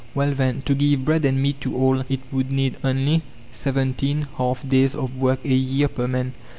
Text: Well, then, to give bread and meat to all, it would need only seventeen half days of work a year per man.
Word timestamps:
Well, 0.15 0.33
then, 0.33 0.63
to 0.63 0.73
give 0.73 1.05
bread 1.05 1.25
and 1.25 1.39
meat 1.39 1.61
to 1.61 1.75
all, 1.77 1.99
it 2.09 2.21
would 2.31 2.51
need 2.51 2.77
only 2.83 3.21
seventeen 3.51 4.25
half 4.39 4.67
days 4.67 4.95
of 4.95 5.15
work 5.15 5.45
a 5.45 5.53
year 5.53 5.89
per 5.89 6.07
man. 6.07 6.33